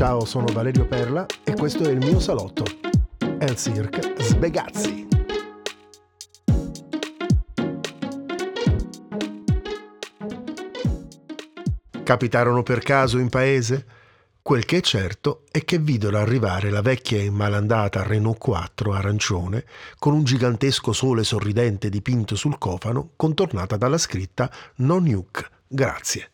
Ciao, 0.00 0.24
sono 0.24 0.46
Valerio 0.50 0.86
Perla 0.86 1.26
e 1.44 1.52
questo 1.52 1.84
è 1.84 1.90
il 1.90 1.98
mio 1.98 2.20
salotto. 2.20 2.64
El 3.38 3.54
Cirque 3.54 4.14
Sbegazzi. 4.18 5.06
Capitarono 12.02 12.62
per 12.62 12.78
caso 12.78 13.18
in 13.18 13.28
paese? 13.28 13.84
Quel 14.40 14.64
che 14.64 14.78
è 14.78 14.80
certo 14.80 15.44
è 15.50 15.66
che 15.66 15.76
videro 15.76 16.16
arrivare 16.16 16.70
la 16.70 16.80
vecchia 16.80 17.18
e 17.18 17.28
malandata 17.28 18.02
Renault 18.02 18.38
4 18.38 18.94
arancione 18.94 19.66
con 19.98 20.14
un 20.14 20.24
gigantesco 20.24 20.94
sole 20.94 21.24
sorridente 21.24 21.90
dipinto 21.90 22.36
sul 22.36 22.56
cofano 22.56 23.10
contornata 23.16 23.76
dalla 23.76 23.98
scritta 23.98 24.50
Non 24.76 25.02
Nuke, 25.02 25.46
grazie. 25.68 26.30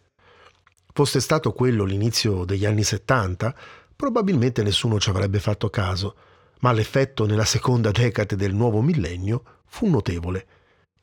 Fosse 0.96 1.20
stato 1.20 1.52
quello 1.52 1.84
l'inizio 1.84 2.46
degli 2.46 2.64
anni 2.64 2.82
70, 2.82 3.54
probabilmente 3.94 4.62
nessuno 4.62 4.98
ci 4.98 5.10
avrebbe 5.10 5.40
fatto 5.40 5.68
caso, 5.68 6.14
ma 6.60 6.72
l'effetto 6.72 7.26
nella 7.26 7.44
seconda 7.44 7.90
decade 7.90 8.34
del 8.34 8.54
nuovo 8.54 8.80
millennio 8.80 9.42
fu 9.66 9.90
notevole 9.90 10.46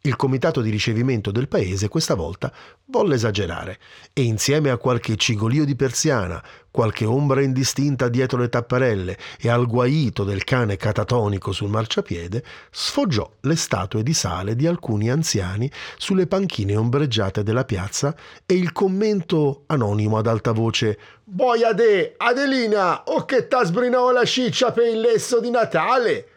il 0.05 0.17
comitato 0.17 0.59
di 0.59 0.69
ricevimento 0.69 1.31
del 1.31 1.47
paese 1.47 1.87
questa 1.87 2.13
volta 2.13 2.51
volle 2.87 3.15
esagerare 3.15 3.79
e 4.11 4.23
insieme 4.23 4.69
a 4.69 4.75
qualche 4.75 5.15
cigolio 5.15 5.63
di 5.63 5.77
persiana, 5.77 6.43
qualche 6.71 7.05
ombra 7.05 7.41
indistinta 7.41 8.09
dietro 8.09 8.37
le 8.39 8.49
tapparelle 8.49 9.17
e 9.39 9.47
al 9.47 9.65
guaito 9.65 10.25
del 10.25 10.43
cane 10.43 10.75
catatonico 10.75 11.53
sul 11.53 11.69
marciapiede, 11.69 12.43
sfoggiò 12.69 13.31
le 13.41 13.55
statue 13.55 14.03
di 14.03 14.13
sale 14.13 14.57
di 14.57 14.67
alcuni 14.67 15.09
anziani 15.09 15.71
sulle 15.95 16.27
panchine 16.27 16.75
ombreggiate 16.75 17.41
della 17.41 17.63
piazza 17.63 18.13
e 18.45 18.55
il 18.55 18.73
commento 18.73 19.63
anonimo 19.67 20.17
ad 20.17 20.27
alta 20.27 20.51
voce 20.51 20.99
«Boia 21.23 21.71
de, 21.71 22.15
Adelina, 22.17 23.03
o 23.05 23.23
che 23.23 23.47
t'ha 23.47 23.63
sbrinato 23.63 24.11
la 24.11 24.25
ciccia 24.25 24.73
per 24.73 24.87
il 24.87 24.99
lesso 24.99 25.39
di 25.39 25.49
Natale!» 25.49 26.27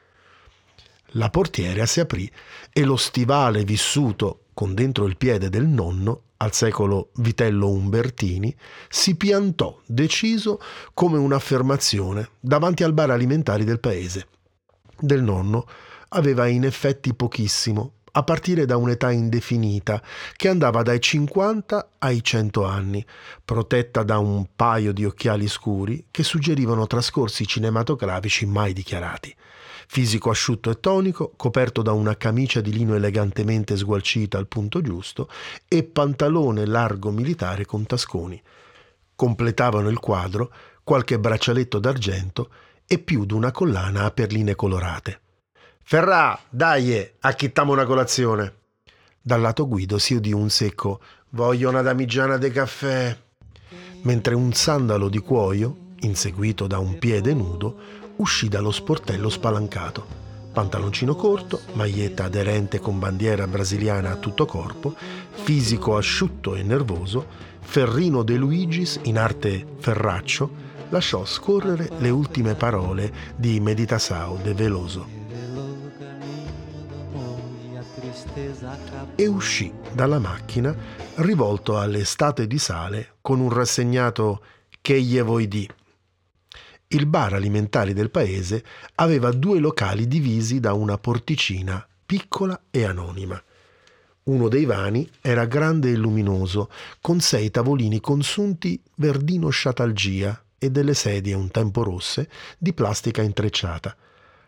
La 1.17 1.31
portiera 1.31 1.87
si 1.87 2.01
aprì 2.01 2.31
e 2.71 2.85
lo 2.85 2.97
stivale 2.97 3.65
vissuto 3.65 4.45
con 4.53 4.75
dentro 4.75 5.07
il 5.07 5.17
piede 5.17 5.49
del 5.49 5.67
nonno, 5.67 6.23
al 6.39 6.53
secolo 6.53 7.11
Vitello 7.17 7.71
Umbertini, 7.71 8.55
si 8.89 9.17
piantò 9.17 9.81
deciso 9.87 10.61
come 10.93 11.17
un'affermazione 11.17 12.29
davanti 12.39 12.83
al 12.83 12.93
bar 12.93 13.11
alimentari 13.11 13.65
del 13.65 13.81
paese. 13.81 14.29
Del 14.99 15.23
nonno 15.23 15.67
aveva 16.09 16.49
in 16.49 16.65
effetti 16.65 17.15
pochissimo, 17.15 17.93
a 18.17 18.23
partire 18.23 18.65
da 18.65 18.79
un'età 18.79 19.11
indefinita 19.11 20.03
che 20.37 20.49
andava 20.49 20.83
dai 20.83 21.01
50 21.01 21.91
ai 21.99 22.25
100 22.25 22.65
anni, 22.65 23.05
protetta 23.45 24.03
da 24.03 24.19
un 24.19 24.47
paio 24.57 24.93
di 24.93 25.05
occhiali 25.05 25.47
scuri 25.49 26.07
che 26.11 26.23
suggerivano 26.23 26.87
trascorsi 26.87 27.47
cinematografici 27.47 28.47
mai 28.47 28.73
dichiarati 28.73 29.35
fisico 29.89 30.31
asciutto 30.31 30.71
e 30.71 30.81
tonico, 30.81 31.33
coperto 31.37 31.81
da 31.81 31.93
una 31.93 32.17
camicia 32.17 32.61
di 32.61 32.73
lino 32.73 32.97
elegantemente 32.97 33.77
sgualcita 33.77 34.37
al 34.37 34.49
punto 34.49 34.81
giusto 34.81 35.29
e 35.69 35.85
pantalone 35.85 36.67
largo 36.67 37.13
militare 37.13 37.65
con 37.65 37.87
tasconi. 37.87 38.43
Completavano 39.15 39.89
il 39.89 40.01
quadro 40.01 40.53
qualche 40.83 41.21
braccialetto 41.21 41.79
d'argento 41.79 42.51
e 42.85 42.99
più 42.99 43.25
d'una 43.25 43.53
collana 43.53 44.05
a 44.05 44.11
perline 44.11 44.57
colorate. 44.57 45.21
Ferrà, 45.89 46.37
dai, 46.51 47.13
acchettiamo 47.21 47.71
una 47.71 47.85
colazione. 47.85 48.55
Dal 49.23 49.41
lato 49.41 49.69
guido 49.69 49.99
si 49.99 50.15
udì 50.15 50.33
un 50.33 50.51
secco 50.51 51.01
Voglio 51.29 51.69
una 51.69 51.81
damigiana 51.81 52.39
de 52.39 52.51
caffè. 52.51 53.17
Mentre 54.03 54.35
un 54.35 54.53
sandalo 54.53 55.09
di 55.09 55.21
cuoio, 55.21 55.93
inseguito 56.01 56.67
da 56.67 56.81
un 56.81 56.99
piede 56.99 57.33
nudo, 57.35 57.77
uscì 58.17 58.49
dallo 58.49 58.73
sportello 58.73 59.29
spalancato. 59.29 60.05
Pantaloncino 60.53 61.15
corto, 61.15 61.61
maglietta 61.75 62.25
aderente 62.25 62.81
con 62.81 62.99
bandiera 62.99 63.47
brasiliana 63.47 64.11
a 64.11 64.17
tutto 64.17 64.45
corpo, 64.45 64.97
fisico 65.31 65.97
asciutto 65.97 66.57
e 66.57 66.65
nervoso, 66.65 67.25
Ferrino 67.61 68.25
De 68.25 68.35
Luigis, 68.35 68.99
in 69.05 69.19
arte 69.19 69.65
Ferraccio, 69.79 70.51
lasciò 70.89 71.25
scorrere 71.25 71.91
le 71.99 72.11
ultime 72.11 72.55
parole 72.55 73.13
di 73.37 73.61
Meditasao 73.61 74.41
de 74.43 74.53
Veloso. 74.53 75.16
E 79.15 79.27
uscì 79.27 79.73
dalla 79.93 80.19
macchina 80.19 80.75
rivolto 81.17 81.79
alle 81.79 82.05
statue 82.05 82.47
di 82.47 82.59
sale 82.59 83.15
con 83.21 83.41
un 83.41 83.51
rassegnato 83.51 84.43
che 84.81 85.01
gli 85.01 85.21
vuoi 85.21 85.49
di 85.49 85.69
il 86.89 87.07
bar 87.07 87.33
alimentari 87.33 87.93
del 87.93 88.11
paese 88.11 88.63
aveva 88.95 89.33
due 89.33 89.59
locali 89.59 90.07
divisi 90.07 90.61
da 90.61 90.73
una 90.73 90.97
porticina 90.99 91.85
piccola 92.07 92.67
e 92.71 92.85
anonima. 92.85 93.43
Uno 94.25 94.49
dei 94.49 94.65
vani 94.65 95.09
era 95.21 95.47
grande 95.47 95.91
e 95.91 95.97
luminoso, 95.97 96.71
con 97.01 97.19
sei 97.19 97.51
tavolini 97.51 98.01
consunti 98.01 98.81
verdino 98.97 99.49
sciatalgia 99.49 100.45
e 100.59 100.71
delle 100.71 100.95
sedie 100.95 101.35
un 101.35 101.51
tempo 101.51 101.83
rosse 101.83 102.29
di 102.57 102.73
plastica 102.73 103.21
intrecciata. 103.21 103.97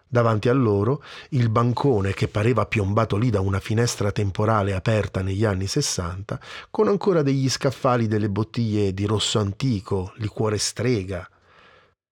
Davanti 0.09 0.49
a 0.49 0.55
loro 0.55 1.03
il 1.31 1.51
bancone 1.51 2.15
che 2.15 2.29
pareva 2.29 2.65
piombato 2.65 3.17
lì 3.17 3.29
da 3.29 3.41
una 3.41 3.61
finestra 3.61 4.11
temporale 4.11 4.75
aperta 4.75 5.21
negli 5.21 5.45
anni 5.45 5.67
sessanta, 5.67 6.41
con 6.71 6.89
ancora 6.89 7.23
degli 7.23 7.49
scaffali 7.49 8.07
delle 8.07 8.31
bottiglie 8.31 8.95
di 8.95 9.05
rosso 9.05 9.39
antico, 9.39 10.13
liquore 10.17 10.57
strega, 10.57 11.29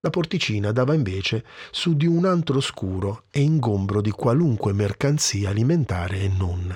la 0.01 0.11
porticina 0.11 0.71
dava 0.71 0.93
invece 0.93 1.43
su 1.71 1.95
di 1.95 2.05
un 2.05 2.25
antro 2.25 2.61
scuro 2.61 3.23
e 3.31 3.41
ingombro 3.41 3.99
di 3.99 4.11
qualunque 4.11 4.71
mercanzia 4.71 5.49
alimentare 5.49 6.21
e 6.21 6.27
non. 6.29 6.73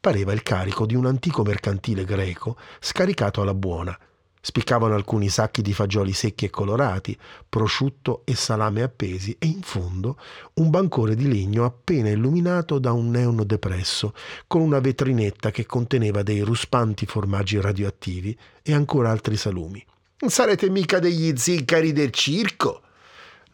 Pareva 0.00 0.32
il 0.32 0.42
carico 0.42 0.86
di 0.86 0.94
un 0.94 1.04
antico 1.04 1.42
mercantile 1.42 2.04
greco 2.04 2.56
scaricato 2.80 3.42
alla 3.42 3.54
buona. 3.54 3.96
Spiccavano 4.44 4.96
alcuni 4.96 5.28
sacchi 5.28 5.62
di 5.62 5.72
fagioli 5.72 6.12
secchi 6.12 6.46
e 6.46 6.50
colorati, 6.50 7.16
prosciutto 7.48 8.22
e 8.24 8.34
salame 8.34 8.82
appesi 8.82 9.36
e 9.38 9.46
in 9.46 9.62
fondo 9.62 10.18
un 10.54 10.68
bancone 10.68 11.14
di 11.14 11.28
legno 11.28 11.64
appena 11.64 12.08
illuminato 12.08 12.80
da 12.80 12.90
un 12.90 13.08
neon 13.08 13.44
depresso, 13.46 14.12
con 14.48 14.60
una 14.60 14.80
vetrinetta 14.80 15.52
che 15.52 15.64
conteneva 15.64 16.24
dei 16.24 16.40
ruspanti 16.40 17.06
formaggi 17.06 17.60
radioattivi 17.60 18.36
e 18.62 18.74
ancora 18.74 19.12
altri 19.12 19.36
salumi. 19.36 19.86
Sarete 20.26 20.68
mica 20.70 20.98
degli 20.98 21.36
ziccari 21.36 21.92
del 21.92 22.10
circo? 22.10 22.82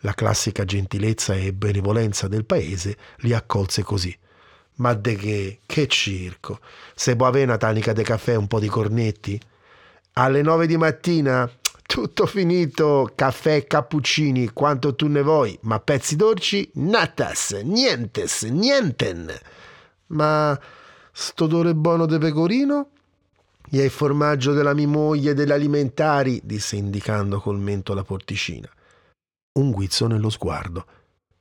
La 0.00 0.14
classica 0.14 0.64
gentilezza 0.64 1.34
e 1.34 1.52
benevolenza 1.52 2.28
del 2.28 2.46
paese 2.46 2.96
li 3.18 3.34
accolse 3.34 3.82
così. 3.82 4.16
Ma 4.76 4.94
de 4.94 5.16
che? 5.16 5.58
Che 5.66 5.86
circo? 5.86 6.60
Se 6.94 7.14
può 7.14 7.26
avere 7.26 7.44
una 7.44 7.58
tanica 7.58 7.92
de 7.92 8.04
caffè 8.04 8.32
e 8.32 8.36
un 8.36 8.46
po' 8.46 8.58
di 8.58 8.68
cornetti? 8.68 9.38
Alle 10.18 10.42
nove 10.42 10.66
di 10.66 10.76
mattina? 10.76 11.48
Tutto 11.86 12.26
finito, 12.26 13.08
caffè 13.14 13.68
cappuccini, 13.68 14.50
quanto 14.52 14.96
tu 14.96 15.06
ne 15.06 15.22
vuoi, 15.22 15.56
ma 15.62 15.78
pezzi 15.78 16.16
dolci? 16.16 16.68
Natas, 16.74 17.52
nientes, 17.62 18.42
nienten. 18.42 19.32
Ma 20.06 20.58
sto 21.12 21.44
odore 21.44 21.72
buono 21.72 22.06
de 22.06 22.18
pecorino? 22.18 22.88
E 23.70 23.84
il 23.84 23.90
formaggio 23.90 24.54
della 24.54 24.74
mia 24.74 24.88
moglie 24.88 25.34
delle 25.34 25.54
alimentari, 25.54 26.40
disse 26.42 26.74
indicando 26.74 27.38
col 27.38 27.60
mento 27.60 27.94
la 27.94 28.02
porticina. 28.02 28.68
Un 29.52 29.70
guizzo 29.70 30.08
nello 30.08 30.30
sguardo. 30.30 30.84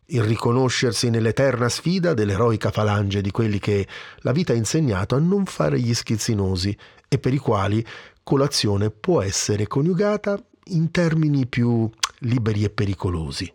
Il 0.10 0.22
riconoscersi 0.22 1.10
nell'eterna 1.10 1.68
sfida 1.68 2.14
dell'eroica 2.14 2.70
falange 2.70 3.22
di 3.22 3.32
quelli 3.32 3.58
che 3.58 3.88
la 4.18 4.32
vita 4.32 4.54
ha 4.54 4.56
insegnato 4.56 5.16
a 5.16 5.20
non 5.20 5.46
fare 5.46 5.80
gli 5.80 5.96
schizzinosi 5.96 6.78
e 7.10 7.18
per 7.18 7.34
i 7.34 7.38
quali 7.38 7.84
colazione 8.28 8.90
può 8.90 9.22
essere 9.22 9.68
coniugata 9.68 10.38
in 10.72 10.92
termini 10.92 11.46
più 11.46 11.90
liberi 12.20 12.66
e 12.66 12.70
pericolosi. 12.70 13.50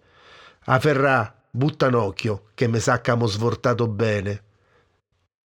A 0.65 0.81
Ferrà, 0.81 1.43
butta 1.51 1.91
occhio, 1.95 2.45
che 2.55 2.69
me 2.69 2.81
sa 2.81 3.03
che 3.03 3.11
amo 3.11 3.27
svortato 3.27 3.87
bene. 3.87 4.43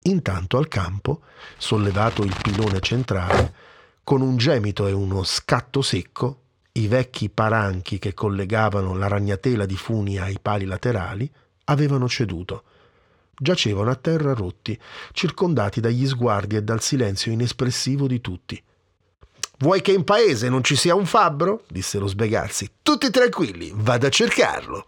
Intanto 0.02 0.58
al 0.58 0.68
campo, 0.68 1.22
sollevato 1.56 2.24
il 2.24 2.36
pilone 2.42 2.82
centrale, 2.82 3.54
con 4.04 4.20
un 4.20 4.36
gemito 4.36 4.88
e 4.88 4.92
uno 4.92 5.24
scatto 5.24 5.82
secco, 5.82 6.42
i 6.74 6.90
vecchi 6.90 7.30
paranchi 7.30 8.00
che 8.00 8.14
collegavano 8.14 8.94
la 8.94 9.08
ragnatela 9.08 9.66
di 9.66 9.78
funi 9.78 10.18
ai 10.18 10.38
pali 10.42 10.66
laterali 10.66 11.32
avevano 11.64 12.10
ceduto. 12.10 12.64
Giacevano 13.34 13.90
a 13.90 13.96
terra 13.96 14.34
rotti, 14.34 14.78
circondati 15.14 15.80
dagli 15.80 16.06
sguardi 16.06 16.58
e 16.58 16.62
dal 16.62 16.82
silenzio 16.82 17.32
inespressivo 17.32 18.06
di 18.06 18.20
tutti. 18.20 18.62
Vuoi 19.60 19.82
che 19.82 19.92
in 19.92 20.04
paese 20.04 20.50
non 20.50 20.64
ci 20.64 20.76
sia 20.76 20.96
un 20.96 21.06
fabbro? 21.06 21.64
disse 21.68 21.98
lo 22.00 22.08
Sbegazzi. 22.08 22.70
Tutti 22.82 23.10
tranquilli, 23.10 23.72
vado 23.74 24.08
a 24.08 24.10
cercarlo. 24.10 24.88